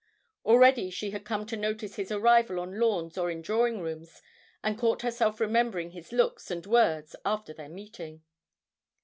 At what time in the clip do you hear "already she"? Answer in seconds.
0.45-1.11